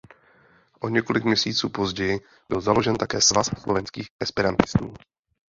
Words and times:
O 0.79 0.89
několik 0.89 1.23
měsíců 1.23 1.69
později 1.69 2.19
byl 2.49 2.61
založen 2.61 2.95
také 2.95 3.21
Svaz 3.21 3.49
slovenských 3.63 4.07
esperantistů. 4.19 4.93